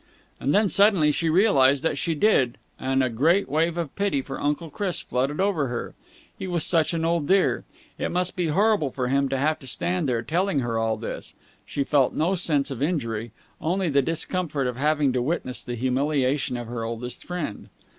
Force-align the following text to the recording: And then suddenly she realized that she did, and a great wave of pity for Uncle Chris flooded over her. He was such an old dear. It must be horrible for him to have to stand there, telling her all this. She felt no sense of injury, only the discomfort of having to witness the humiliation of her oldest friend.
And 0.39 0.51
then 0.55 0.67
suddenly 0.67 1.11
she 1.11 1.29
realized 1.29 1.83
that 1.83 1.95
she 1.95 2.15
did, 2.15 2.57
and 2.79 3.03
a 3.03 3.07
great 3.07 3.47
wave 3.47 3.77
of 3.77 3.95
pity 3.95 4.23
for 4.23 4.41
Uncle 4.41 4.71
Chris 4.71 4.99
flooded 4.99 5.39
over 5.39 5.67
her. 5.67 5.93
He 6.39 6.47
was 6.47 6.63
such 6.65 6.95
an 6.95 7.05
old 7.05 7.27
dear. 7.27 7.65
It 7.99 8.09
must 8.09 8.35
be 8.35 8.47
horrible 8.47 8.89
for 8.89 9.09
him 9.09 9.29
to 9.29 9.37
have 9.37 9.59
to 9.59 9.67
stand 9.67 10.09
there, 10.09 10.23
telling 10.23 10.57
her 10.61 10.79
all 10.79 10.97
this. 10.97 11.35
She 11.67 11.83
felt 11.83 12.15
no 12.15 12.33
sense 12.33 12.71
of 12.71 12.81
injury, 12.81 13.31
only 13.61 13.89
the 13.89 14.01
discomfort 14.01 14.65
of 14.65 14.75
having 14.77 15.13
to 15.13 15.21
witness 15.21 15.61
the 15.61 15.75
humiliation 15.75 16.57
of 16.57 16.65
her 16.65 16.83
oldest 16.83 17.23
friend. 17.23 17.69